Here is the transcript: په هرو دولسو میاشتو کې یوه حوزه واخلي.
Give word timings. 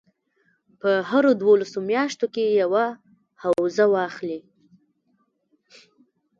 په 0.79 0.89
هرو 1.09 1.31
دولسو 1.43 1.79
میاشتو 1.89 2.25
کې 2.33 2.43
یوه 2.61 2.85
حوزه 3.43 3.85
واخلي. 3.93 4.39